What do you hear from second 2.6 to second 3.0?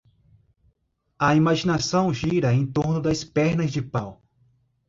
torno